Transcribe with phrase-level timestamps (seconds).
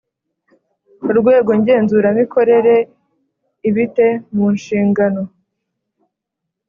[1.09, 2.75] urwegongenzuramikorere
[3.69, 5.23] ibite munshingano